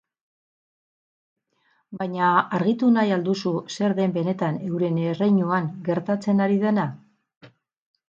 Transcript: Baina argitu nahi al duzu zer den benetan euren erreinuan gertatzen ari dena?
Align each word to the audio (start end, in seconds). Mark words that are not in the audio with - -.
Baina 1.99 2.31
argitu 2.61 2.91
nahi 2.97 3.15
al 3.19 3.27
duzu 3.29 3.55
zer 3.77 3.97
den 4.03 4.19
benetan 4.19 4.61
euren 4.73 5.01
erreinuan 5.13 5.73
gertatzen 5.93 6.47
ari 6.49 6.63
dena? 6.69 6.93